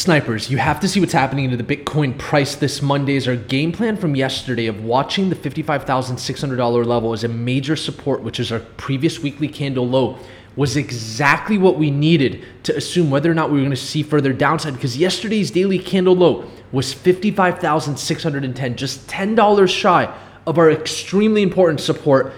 Snipers, 0.00 0.48
you 0.48 0.56
have 0.56 0.80
to 0.80 0.88
see 0.88 0.98
what's 0.98 1.12
happening 1.12 1.50
to 1.50 1.58
the 1.58 1.76
Bitcoin 1.76 2.16
price 2.16 2.54
this 2.54 2.80
Monday. 2.80 3.16
Is 3.16 3.28
our 3.28 3.36
game 3.36 3.70
plan 3.70 3.98
from 3.98 4.16
yesterday 4.16 4.66
of 4.66 4.82
watching 4.82 5.28
the 5.28 5.36
$55,600 5.36 6.86
level 6.86 7.12
as 7.12 7.22
a 7.22 7.28
major 7.28 7.76
support, 7.76 8.22
which 8.22 8.40
is 8.40 8.50
our 8.50 8.60
previous 8.60 9.18
weekly 9.18 9.46
candle 9.46 9.86
low, 9.86 10.18
was 10.56 10.78
exactly 10.78 11.58
what 11.58 11.76
we 11.76 11.90
needed 11.90 12.42
to 12.62 12.74
assume 12.74 13.10
whether 13.10 13.30
or 13.30 13.34
not 13.34 13.50
we 13.50 13.56
were 13.58 13.60
going 13.60 13.70
to 13.72 13.76
see 13.76 14.02
further 14.02 14.32
downside 14.32 14.72
because 14.72 14.96
yesterday's 14.96 15.50
daily 15.50 15.78
candle 15.78 16.16
low 16.16 16.50
was 16.72 16.94
55,610, 16.94 18.76
just 18.76 19.06
$10 19.06 19.68
shy 19.68 20.16
of 20.46 20.56
our 20.56 20.70
extremely 20.70 21.42
important 21.42 21.78
support. 21.78 22.32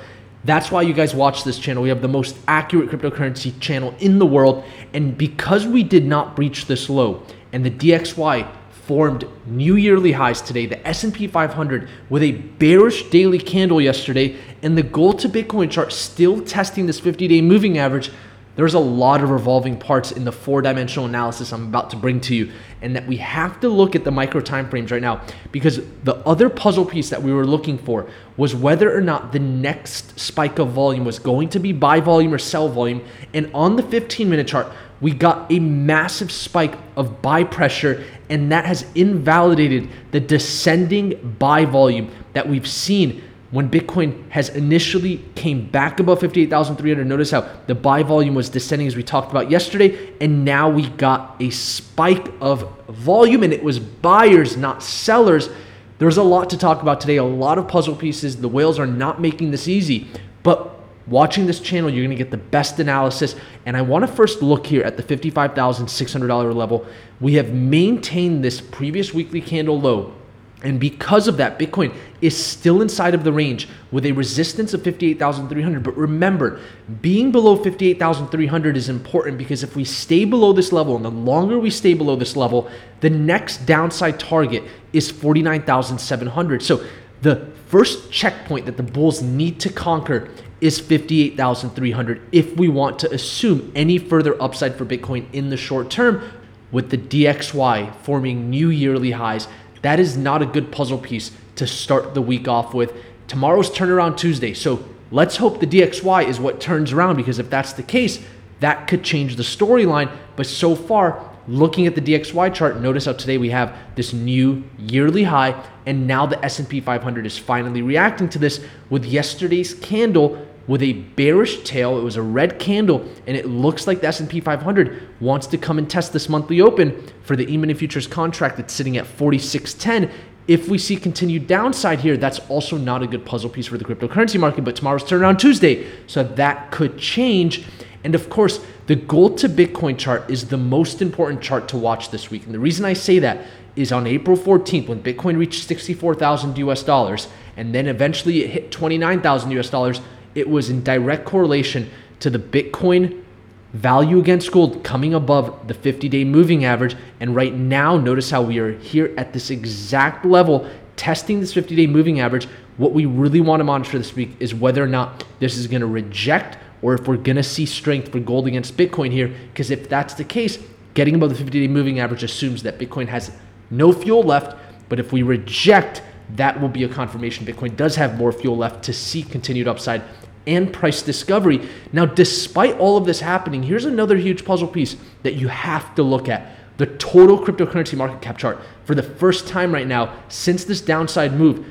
That's 0.44 0.72
why 0.72 0.82
you 0.82 0.92
guys 0.92 1.14
watch 1.14 1.44
this 1.44 1.60
channel. 1.60 1.84
We 1.84 1.90
have 1.90 2.02
the 2.02 2.08
most 2.08 2.36
accurate 2.48 2.90
cryptocurrency 2.90 3.60
channel 3.60 3.94
in 4.00 4.18
the 4.18 4.26
world. 4.26 4.64
And 4.92 5.16
because 5.16 5.64
we 5.64 5.84
did 5.84 6.04
not 6.04 6.34
breach 6.34 6.66
this 6.66 6.90
low, 6.90 7.24
and 7.52 7.64
the 7.64 7.70
DXY 7.70 8.48
formed 8.86 9.24
new 9.46 9.76
yearly 9.76 10.12
highs 10.12 10.43
today. 10.43 10.66
The 10.66 10.86
S&P 10.86 11.29
500 11.29 11.88
with 12.10 12.22
a 12.22 12.32
bearish 12.32 13.08
daily 13.10 13.38
candle 13.38 13.80
yesterday 13.80 14.36
and 14.62 14.76
the 14.76 14.82
gold 14.82 15.20
to 15.20 15.29
Bitcoin 15.29 15.70
chart 15.70 15.93
still 15.93 16.43
testing 16.43 16.86
this 16.86 17.00
50-day 17.00 17.43
moving 17.43 17.79
average. 17.79 18.10
There's 18.54 18.74
a 18.74 18.80
lot 18.80 19.22
of 19.22 19.30
revolving 19.30 19.79
parts 19.79 20.12
in 20.12 20.24
the 20.24 20.32
four-dimensional 20.32 21.07
analysis 21.07 21.52
I'm 21.52 21.68
about 21.68 21.90
to 21.90 21.96
bring 21.96 22.20
to 22.22 22.34
you 22.34 22.52
and 22.82 22.94
that 22.96 23.07
we 23.07 23.16
have 23.18 23.60
to 23.60 23.68
look 23.68 23.94
at 23.94 24.04
the 24.04 24.10
micro 24.10 24.40
time 24.40 24.68
frames 24.68 24.90
right 24.90 25.00
now 25.00 25.22
because 25.52 25.80
the 26.02 26.16
other 26.26 26.50
puzzle 26.50 26.84
piece 26.84 27.08
that 27.10 27.22
we 27.22 27.32
were 27.32 27.46
looking 27.46 27.79
for 27.79 28.10
was 28.36 28.54
whether 28.54 28.94
or 28.94 29.00
not 29.00 29.32
the 29.32 29.38
next 29.38 30.18
spike 30.18 30.58
of 30.58 30.71
volume 30.71 31.04
was 31.04 31.18
going 31.18 31.48
to 31.50 31.60
be 31.60 31.72
buy 31.72 32.00
volume 32.00 32.34
or 32.34 32.38
sell 32.38 32.69
volume 32.69 33.02
and 33.32 33.50
on 33.55 33.77
the 33.77 33.82
15 33.82 34.28
minute 34.28 34.48
chart 34.48 34.70
we 35.02 35.11
got 35.11 35.50
a 35.52 35.58
massive 35.58 36.30
spike 36.33 36.78
of 36.97 37.20
buy 37.20 37.44
pressure, 37.44 38.05
and 38.30 38.52
that 38.52 38.64
has 38.64 38.86
invalidated 38.94 39.91
the 40.12 40.20
descending 40.20 41.36
buy 41.38 41.64
volume 41.64 42.10
that 42.32 42.48
we've 42.48 42.68
seen 42.68 43.22
when 43.50 43.68
Bitcoin 43.68 44.30
has 44.30 44.48
initially 44.48 45.22
came 45.34 45.68
back 45.68 46.00
above 46.00 46.20
58,300. 46.20 47.06
Notice 47.06 47.32
how 47.32 47.46
the 47.66 47.74
buy 47.74 48.02
volume 48.02 48.34
was 48.34 48.48
descending 48.48 48.86
as 48.86 48.96
we 48.96 49.02
talked 49.02 49.30
about 49.30 49.50
yesterday, 49.50 50.14
and 50.20 50.44
now 50.44 50.70
we 50.70 50.88
got 50.88 51.36
a 51.40 51.50
spike 51.50 52.32
of 52.40 52.64
volume, 52.88 53.42
and 53.42 53.52
it 53.52 53.62
was 53.62 53.80
buyers, 53.80 54.56
not 54.56 54.82
sellers. 54.82 55.50
There's 55.98 56.16
a 56.16 56.22
lot 56.22 56.48
to 56.50 56.56
talk 56.56 56.80
about 56.80 57.00
today, 57.00 57.16
a 57.16 57.24
lot 57.24 57.58
of 57.58 57.66
puzzle 57.68 57.96
pieces. 57.96 58.40
The 58.40 58.48
whales 58.48 58.78
are 58.78 58.86
not 58.86 59.20
making 59.20 59.50
this 59.50 59.66
easy, 59.66 60.06
but 60.44 60.71
Watching 61.06 61.47
this 61.47 61.61
channel, 61.61 61.91
you're 61.91 62.05
going 62.05 62.17
to 62.17 62.22
get 62.22 62.31
the 62.31 62.36
best 62.36 62.78
analysis. 62.78 63.34
And 63.67 63.77
I 63.77 63.83
want 63.83 64.06
to 64.06 64.12
first 64.12 64.42
look 64.42 64.67
here 64.67 64.83
at 64.83 64.97
the 64.97 65.03
$55,600 65.03 66.55
level. 66.55 66.86
We 67.20 67.34
have 67.34 67.53
maintained 67.53 68.45
this 68.45 68.61
previous 68.61 69.12
weekly 69.12 69.41
candle 69.41 69.80
low. 69.80 70.14
And 70.62 70.78
because 70.78 71.27
of 71.27 71.39
that, 71.39 71.58
Bitcoin 71.58 71.92
is 72.20 72.36
still 72.36 72.83
inside 72.83 73.14
of 73.14 73.25
the 73.25 73.33
range 73.33 73.69
with 73.91 74.06
a 74.06 74.12
resistance 74.12 74.73
of 74.73 74.83
58,300. 74.83 75.83
But 75.83 75.97
remember, 75.97 76.61
being 77.00 77.33
below 77.33 77.56
58,300 77.56 78.77
is 78.77 78.89
important 78.89 79.39
because 79.39 79.64
if 79.64 79.75
we 79.75 79.84
stay 79.84 80.25
below 80.25 80.53
this 80.53 80.70
level, 80.70 80.95
and 80.95 81.05
the 81.05 81.11
longer 81.11 81.58
we 81.58 81.70
stay 81.70 81.95
below 81.95 82.14
this 82.14 82.36
level, 82.36 82.70
the 83.00 83.11
next 83.11 83.67
downside 83.67 84.20
target 84.20 84.62
is 84.92 85.11
49,700. 85.11 86.62
So 86.62 86.86
the 87.22 87.46
first 87.68 88.10
checkpoint 88.10 88.66
that 88.66 88.76
the 88.76 88.82
bulls 88.82 89.22
need 89.22 89.58
to 89.60 89.72
conquer 89.72 90.28
is 90.60 90.78
58,300 90.78 92.20
if 92.30 92.56
we 92.56 92.68
want 92.68 92.98
to 93.00 93.12
assume 93.12 93.72
any 93.74 93.98
further 93.98 94.40
upside 94.42 94.76
for 94.76 94.84
Bitcoin 94.84 95.26
in 95.32 95.48
the 95.50 95.56
short 95.56 95.90
term 95.90 96.22
with 96.70 96.90
the 96.90 96.98
DXY 96.98 97.94
forming 97.96 98.50
new 98.50 98.68
yearly 98.68 99.12
highs. 99.12 99.48
That 99.82 99.98
is 99.98 100.16
not 100.16 100.42
a 100.42 100.46
good 100.46 100.70
puzzle 100.70 100.98
piece 100.98 101.32
to 101.56 101.66
start 101.66 102.14
the 102.14 102.22
week 102.22 102.48
off 102.48 102.74
with. 102.74 102.92
Tomorrow's 103.28 103.70
turnaround 103.70 104.16
Tuesday. 104.16 104.54
So 104.54 104.84
let's 105.10 105.36
hope 105.36 105.60
the 105.60 105.66
DXY 105.66 106.27
is 106.27 106.40
what 106.40 106.61
turns 106.61 106.92
around 106.92 107.16
because 107.16 107.38
if 107.38 107.50
that's 107.50 107.72
the 107.72 107.82
case, 107.82 108.24
that 108.61 108.86
could 108.86 109.02
change 109.02 109.36
the 109.36 109.42
storyline. 109.42 110.11
But 110.36 110.46
so 110.46 110.74
far, 110.77 111.31
looking 111.48 111.86
at 111.86 111.95
the 111.95 112.01
DXY 112.01 112.55
chart, 112.55 112.80
notice 112.80 113.07
how 113.07 113.13
today 113.13 113.39
we 113.39 113.51
have 113.51 113.77
this 113.97 114.13
new 114.13 114.64
yearly 114.79 115.25
high 115.25 115.63
and 115.86 116.07
now 116.07 116.27
the 116.27 116.42
S&P 116.45 116.80
500 116.80 117.27
is 117.27 117.36
finally 117.36 117.83
reacting 117.83 118.29
to 118.30 118.39
this 118.39 118.64
with 118.91 119.05
yesterday's 119.05 119.75
candle 119.75 120.47
with 120.69 120.83
a 120.83 120.92
bearish 120.92 121.64
tail. 121.64 121.98
It 121.98 122.03
was 122.03 122.17
a 122.17 122.23
red 122.23 122.58
candle, 122.58 123.07
and 123.27 123.36
it 123.36 123.47
looks 123.47 123.86
like 123.86 124.01
the 124.01 124.07
S&P 124.08 124.41
500 124.41 125.08
wants 125.20 125.47
to 125.48 125.58
come 125.58 125.79
and 125.79 125.91
test 125.91 126.13
this 126.13 126.29
monthly 126.29 126.61
open 126.61 127.11
for 127.23 127.36
the 127.36 127.53
E-mini 127.53 127.74
futures 127.74 128.07
contract 128.07 128.57
that's 128.57 128.73
sitting 128.73 128.97
at 128.97 129.07
4610. 129.07 130.11
If 130.49 130.69
we 130.69 130.79
see 130.79 130.97
continued 130.97 131.47
downside 131.47 132.01
here, 132.01 132.17
that's 132.17 132.41
also 132.49 132.77
not 132.77 133.03
a 133.03 133.07
good 133.07 133.25
puzzle 133.25 133.49
piece 133.49 133.67
for 133.67 133.79
the 133.79 133.85
cryptocurrency 133.85 134.41
market. 134.41 134.65
But 134.65 134.77
tomorrow's 134.77 135.05
turnaround 135.05 135.39
Tuesday, 135.39 135.87
so 136.07 136.23
that 136.23 136.71
could 136.71 136.99
change. 136.99 137.65
And 138.05 138.15
of 138.15 138.29
course, 138.29 138.65
the 138.87 138.97
gold 138.97 139.39
to 139.39 139.49
Bitcoin 139.49 139.97
chart 139.97 140.29
is 140.29 140.49
the 140.49 140.57
most 140.57 141.01
important 141.01 141.41
chart 141.41 141.69
to 141.69 141.77
watch 141.77 142.11
this 142.11 142.31
week. 142.31 142.45
And 142.45 142.53
the 142.53 142.59
reason 142.59 142.85
I 142.85 142.95
say 142.95 143.21
that 143.21 143.47
is 143.77 143.93
on 143.93 144.07
April 144.07 144.37
14th, 144.37 144.89
when 144.89 145.03
Bitcoin 145.03 145.39
reached 145.39 145.65
64,000 145.65 146.59
US 146.59 146.83
dollars, 146.83 147.29
and 147.57 147.75
then 147.75 147.87
eventually 147.87 148.43
it 148.43 148.51
hit 148.51 148.71
29,000 148.73 149.51
US 149.53 149.71
dollars 149.71 150.01
it 150.35 150.49
was 150.49 150.71
in 150.71 150.83
direct 150.83 151.25
correlation 151.25 151.91
to 152.21 152.31
the 152.31 152.39
Bitcoin 152.39 153.23
value 153.72 154.19
against 154.19 154.53
gold 154.53 154.84
coming 154.84 155.15
above 155.15 155.66
the 155.66 155.75
50 155.75 156.09
day 156.09 156.25
moving 156.25 156.65
average. 156.65 156.97
And 157.21 157.34
right 157.34 157.55
now, 157.55 157.97
notice 157.97 158.31
how 158.31 158.43
we 158.43 158.59
are 158.59 158.72
here 158.78 159.15
at 159.16 159.33
this 159.33 159.50
exact 159.50 160.25
level, 160.25 160.69
testing 160.97 161.41
this 161.41 161.55
50 161.55 161.77
day 161.77 161.87
moving 161.87 162.21
average. 162.21 162.47
What 162.77 162.93
we 162.93 163.06
really 163.06 163.41
want 163.41 163.61
to 163.61 163.65
monitor 163.65 163.99
this 163.99 164.15
week 164.15 164.37
is 164.41 164.55
whether 164.55 164.82
or 164.82 164.88
not 164.88 165.25
this 165.41 165.56
is 165.56 165.66
going 165.66 165.81
to 165.81 165.87
reject 165.87 166.59
or 166.81 166.94
if 166.94 167.06
we're 167.06 167.16
going 167.16 167.37
to 167.37 167.43
see 167.43 167.65
strength 167.65 168.11
for 168.11 168.19
gold 168.19 168.47
against 168.47 168.77
Bitcoin 168.77 169.12
here. 169.12 169.28
Because 169.53 169.71
if 169.71 169.88
that's 169.88 170.15
the 170.15 170.25
case, 170.25 170.59
getting 170.94 171.15
above 171.15 171.31
the 171.31 171.37
50 171.37 171.61
day 171.61 171.69
moving 171.69 172.00
average 172.00 172.22
assumes 172.22 172.62
that 172.65 172.78
Bitcoin 172.78 173.09
has 173.09 173.32
no 173.71 173.93
fuel 173.93 174.22
left. 174.22 174.56
But 174.88 174.99
if 174.99 175.12
we 175.12 175.22
reject, 175.22 176.03
that 176.37 176.61
will 176.61 176.69
be 176.69 176.84
a 176.84 176.88
confirmation 176.88 177.47
Bitcoin 177.47 177.77
does 177.77 177.97
have 177.97 178.16
more 178.16 178.32
fuel 178.32 178.56
left 178.56 178.82
to 178.84 178.93
see 178.93 179.22
continued 179.22 179.69
upside 179.69 180.03
and 180.47 180.73
price 180.73 181.03
discovery. 181.03 181.69
Now, 181.93 182.07
despite 182.07 182.77
all 182.79 182.97
of 182.97 183.05
this 183.05 183.21
happening, 183.21 183.63
here's 183.63 183.85
another 183.85 184.17
huge 184.17 184.45
puzzle 184.45 184.69
piece 184.69 184.97
that 185.23 185.35
you 185.35 185.49
have 185.49 185.95
to 185.95 186.03
look 186.03 186.29
at 186.29 186.57
the 186.79 186.87
total 186.87 187.39
cryptocurrency 187.39 187.97
market 187.97 188.21
cap 188.21 188.39
chart 188.39 188.59
for 188.85 188.95
the 188.95 189.03
first 189.03 189.47
time 189.47 189.73
right 189.73 189.87
now 189.87 190.15
since 190.29 190.65
this 190.65 190.81
downside 190.81 191.33
move, 191.35 191.65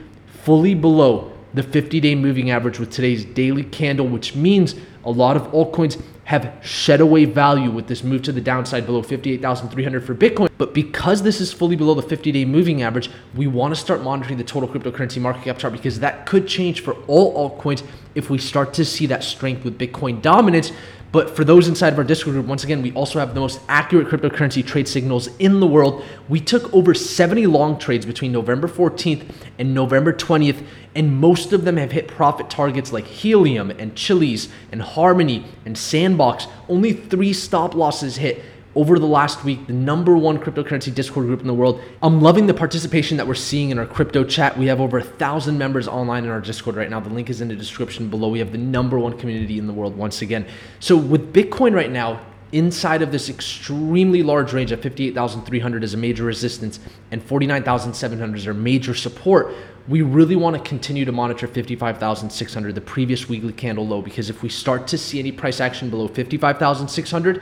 fully 0.44 0.74
below 0.74 1.32
the 1.53 1.63
50 1.63 2.00
day 2.00 2.16
moving 2.16 2.50
average 2.50 2.79
with 2.79 2.91
today's 2.91 3.25
daily 3.25 3.63
candle, 3.63 4.07
which 4.07 4.35
means 4.35 4.75
a 5.03 5.12
lot 5.12 5.35
of 5.35 5.44
altcoins 5.51 6.01
have 6.25 6.53
shed 6.62 7.01
away 7.01 7.25
value 7.25 7.69
with 7.69 7.88
this 7.88 8.03
move 8.03 8.22
to 8.22 8.31
the 8.31 8.39
downside 8.39 8.85
below 8.85 9.01
58,300 9.01 10.06
for 10.06 10.16
Bitcoin. 10.16 10.50
But 10.57 10.73
because 10.73 11.23
this 11.23 11.41
is 11.41 11.51
fully 11.51 11.75
below 11.75 11.94
the 11.94 12.01
50 12.01 12.31
day 12.31 12.45
moving 12.45 12.81
average, 12.84 13.09
we 13.35 13.47
want 13.47 13.75
to 13.75 13.79
start 13.79 14.01
monitoring 14.01 14.38
the 14.38 14.44
total 14.44 14.69
cryptocurrency 14.69 15.19
market 15.19 15.44
cap 15.44 15.57
chart 15.57 15.73
because 15.73 16.00
that 16.00 16.25
could 16.25 16.47
change 16.47 16.81
for 16.81 16.94
all 17.07 17.50
altcoins 17.50 17.84
if 18.16 18.29
we 18.29 18.38
start 18.38 18.73
to 18.75 18.85
see 18.85 19.06
that 19.07 19.23
strength 19.23 19.66
with 19.66 19.78
Bitcoin 19.78 20.22
dominance. 20.22 20.72
But 21.11 21.35
for 21.35 21.44
those 21.44 21.67
inside 21.67 21.91
of 21.91 21.99
our 21.99 22.05
Discord 22.05 22.35
group, 22.35 22.45
once 22.45 22.63
again, 22.63 22.81
we 22.81 22.94
also 22.94 23.19
have 23.19 23.33
the 23.33 23.41
most 23.41 23.59
accurate 23.67 24.07
cryptocurrency 24.07 24.66
trade 24.66 24.88
signals 24.88 25.27
in 25.39 25.59
the 25.59 25.67
world. 25.67 26.05
We 26.29 26.39
took 26.39 26.73
over 26.73 26.94
70 26.94 27.47
long 27.47 27.77
trades 27.77 28.05
between 28.05 28.31
November 28.31 28.69
14th 28.69 29.29
and 29.59 29.73
November 29.73 30.13
20th, 30.13 30.63
and 30.95 31.17
most 31.17 31.51
of 31.51 31.66
them 31.66 31.75
have 31.75 31.91
hit 31.91 32.07
profit 32.07 32.49
targets 32.49 32.94
like 32.94 33.05
Helium 33.05 33.72
and 33.72 33.94
Chiliz 33.94 34.49
and 34.72 34.81
Harmony 34.81 35.45
and 35.66 35.77
Sandbox. 35.77 36.47
Only 36.69 36.94
three 36.94 37.33
stop 37.33 37.75
losses 37.75 38.16
hit 38.16 38.41
over 38.76 38.98
the 38.98 39.06
last 39.06 39.44
week, 39.44 39.68
the 39.68 39.74
number 39.74 40.16
one 40.16 40.38
cryptocurrency 40.38 40.94
Discord 40.94 41.26
group 41.26 41.42
in 41.42 41.48
the 41.48 41.54
world. 41.54 41.82
I'm 42.02 42.22
loving 42.22 42.47
the 42.47 42.53
participation 42.53 43.18
that 43.18 43.28
we're 43.28 43.35
seeing 43.35 43.70
in 43.70 43.78
our 43.78 43.85
crypto 43.85 44.23
chat. 44.23 44.58
We 44.58 44.68
have 44.68 44.79
over 44.79 44.97
a 44.97 45.03
thousand 45.03 45.58
members 45.58 45.88
online 45.88 46.23
in 46.23 46.29
our 46.29 46.40
Discord 46.40 46.78
right 46.78 46.90
now. 46.90 47.00
The 47.00 47.09
link 47.09 47.29
is 47.29 47.41
in 47.41 47.50
the 47.50 47.56
description 47.56 48.09
below. 48.09 48.29
We 48.29 48.40
have 48.40 48.53
the 48.53 48.58
number 48.58 48.97
one 48.97 49.18
community 49.18 49.58
in 49.58 49.68
the 49.68 49.73
world 49.73 49.97
once 49.97 50.22
again. 50.22 50.46
So 50.79 50.96
with 50.96 51.34
Bitcoin 51.34 51.76
right 51.76 51.91
now, 51.91 52.22
inside 52.53 53.02
of 53.02 53.12
this 53.12 53.29
extremely 53.29 54.23
large 54.23 54.53
range 54.53 54.72
of 54.72 54.82
58,300 54.82 55.84
is 55.84 55.94
a 55.94 55.97
major 55.97 56.24
resistance 56.24 56.79
and 57.12 57.24
49,700 57.24 58.38
is 58.38 58.47
our 58.47 58.53
major 58.53 58.94
support, 58.94 59.53
we 59.88 60.02
really 60.02 60.35
want 60.35 60.56
to 60.56 60.62
continue 60.62 61.06
to 61.06 61.12
monitor 61.12 61.47
55,600, 61.47 62.76
the 62.76 62.82
previous 62.82 63.28
weekly 63.28 63.53
candle 63.53 63.88
low, 63.88 64.02
because 64.02 64.29
if 64.29 64.44
we 64.44 64.50
start 64.50 64.88
to 64.88 64.97
see 64.97 65.20
any 65.20 65.32
price 65.32 65.59
action 65.59 65.90
below 65.90 66.08
55,600, 66.08 67.41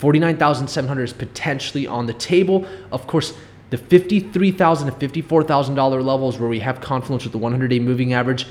49,700 0.00 1.02
is 1.02 1.12
potentially 1.12 1.86
on 1.86 2.06
the 2.06 2.14
table. 2.14 2.66
Of 2.90 3.06
course, 3.06 3.34
the 3.68 3.76
53,000 3.76 4.90
to 4.98 5.08
$54,000 5.08 6.04
levels 6.04 6.38
where 6.38 6.48
we 6.48 6.60
have 6.60 6.80
confluence 6.80 7.24
with 7.24 7.34
the 7.34 7.38
100-day 7.38 7.80
moving 7.80 8.14
average. 8.14 8.46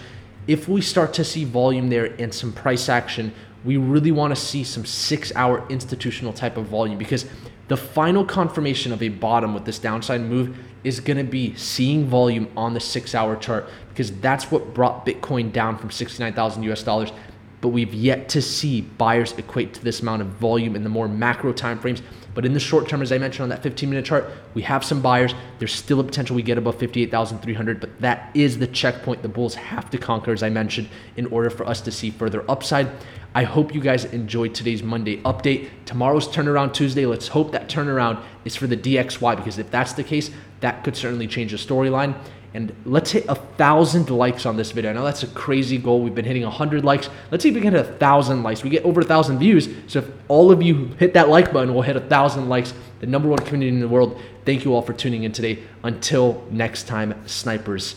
If 0.47 0.69
we 0.69 0.81
start 0.81 1.11
to 1.15 1.23
see 1.23 1.45
volume 1.45 1.89
there 1.89 2.05
and 2.19 2.31
some 2.31 2.53
price 2.53 2.87
action, 2.87 3.33
we 3.65 3.77
really 3.77 4.11
want 4.11 4.33
to 4.33 4.39
see 4.39 4.63
some 4.63 4.85
six-hour 4.85 5.65
institutional 5.69 6.33
type 6.33 6.55
of 6.55 6.67
volume 6.67 6.99
because 6.99 7.25
The 7.69 7.77
final 7.77 8.25
confirmation 8.25 8.91
of 8.91 9.03
a 9.03 9.09
bottom 9.09 9.53
with 9.53 9.63
this 9.63 9.77
downside 9.77 10.21
move 10.21 10.57
is 10.83 10.99
going 10.99 11.17
to 11.17 11.23
be 11.23 11.55
seeing 11.55 12.07
volume 12.07 12.51
on 12.57 12.73
the 12.73 12.79
six 12.79 13.13
hour 13.13 13.35
chart 13.35 13.69
because 13.89 14.11
that's 14.19 14.49
what 14.49 14.73
brought 14.73 15.05
Bitcoin 15.05 15.53
down 15.53 15.77
from 15.77 15.91
69,000 15.91 16.63
US 16.63 16.81
dollars. 16.81 17.11
But 17.61 17.69
we've 17.69 17.93
yet 17.93 18.29
to 18.29 18.41
see 18.41 18.81
buyers 18.81 19.33
equate 19.33 19.73
to 19.73 19.83
this 19.83 19.99
amount 20.01 20.21
of 20.21 20.27
volume 20.29 20.75
in 20.75 20.83
the 20.83 20.89
more 20.89 21.07
macro 21.07 21.51
timeframes. 21.51 22.01
But 22.33 22.45
in 22.45 22.53
the 22.53 22.59
short 22.59 22.87
term, 22.87 23.01
as 23.01 23.11
I 23.11 23.17
mentioned 23.17 23.43
on 23.43 23.49
that 23.49 23.63
15 23.63 23.89
minute 23.89 24.05
chart, 24.05 24.29
we 24.53 24.61
have 24.61 24.85
some 24.85 25.01
buyers. 25.01 25.33
There's 25.57 25.73
still 25.73 25.99
a 25.99 26.03
potential 26.03 26.35
we 26.35 26.41
get 26.41 26.57
above 26.57 26.77
58,300, 26.79 27.81
but 27.81 27.99
that 27.99 28.31
is 28.33 28.59
the 28.59 28.67
checkpoint 28.67 29.21
the 29.23 29.27
bulls 29.27 29.55
have 29.55 29.89
to 29.89 29.97
conquer, 29.97 30.31
as 30.31 30.43
I 30.43 30.49
mentioned, 30.49 30.89
in 31.17 31.25
order 31.27 31.49
for 31.49 31.65
us 31.65 31.81
to 31.81 31.91
see 31.91 32.11
further 32.11 32.49
upside. 32.49 32.89
I 33.35 33.43
hope 33.43 33.75
you 33.75 33.81
guys 33.81 34.05
enjoyed 34.05 34.55
today's 34.55 34.81
Monday 34.81 35.21
update. 35.21 35.69
Tomorrow's 35.85 36.27
turnaround 36.27 36.73
Tuesday. 36.73 37.05
Let's 37.05 37.27
hope 37.27 37.51
that 37.51 37.67
turnaround 37.67 38.23
is 38.45 38.55
for 38.55 38.67
the 38.67 38.77
DXY 38.77 39.35
because 39.35 39.59
if 39.59 39.69
that's 39.69 39.93
the 39.93 40.03
case, 40.03 40.31
that 40.61 40.83
could 40.83 40.95
certainly 40.95 41.27
change 41.27 41.51
the 41.51 41.57
storyline. 41.57 42.15
And 42.53 42.75
let's 42.83 43.11
hit 43.11 43.25
a 43.29 43.35
thousand 43.35 44.09
likes 44.09 44.45
on 44.45 44.57
this 44.57 44.71
video. 44.71 44.89
I 44.91 44.93
know 44.93 45.05
that's 45.05 45.23
a 45.23 45.27
crazy 45.27 45.77
goal. 45.77 46.01
We've 46.01 46.15
been 46.15 46.25
hitting 46.25 46.43
a 46.43 46.49
hundred 46.49 46.83
likes. 46.83 47.09
Let's 47.29 47.43
see 47.43 47.49
if 47.49 47.55
we 47.55 47.61
can 47.61 47.73
hit 47.73 47.81
a 47.81 47.93
thousand 47.93 48.41
likes. 48.41 48.63
We 48.63 48.71
get 48.71 48.83
over 48.83 49.01
a 49.01 49.05
thousand 49.05 49.37
views. 49.37 49.69
So 49.87 49.99
if 49.99 50.09
all 50.27 50.51
of 50.51 50.63
you 50.63 50.85
hit 50.97 51.13
that 51.13 51.29
like 51.29 51.53
button, 51.53 51.73
we'll 51.73 51.83
hit 51.83 51.95
a 51.95 52.01
thousand 52.01 52.49
likes. 52.49 52.73
The 53.01 53.07
number 53.07 53.29
one 53.29 53.39
community 53.39 53.69
in 53.69 53.79
the 53.79 53.87
world. 53.87 54.19
Thank 54.45 54.65
you 54.65 54.73
all 54.73 54.81
for 54.81 54.93
tuning 54.93 55.23
in 55.23 55.31
today. 55.31 55.59
Until 55.83 56.43
next 56.49 56.87
time, 56.87 57.21
snipers. 57.27 57.95